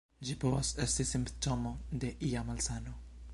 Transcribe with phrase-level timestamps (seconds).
[0.27, 2.97] Ĝi povas esti simptomo de ia malsano.